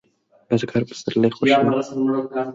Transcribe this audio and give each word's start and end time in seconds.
بزګر 0.47 0.83
پسرلی 0.89 1.29
خوښوي 1.35 1.53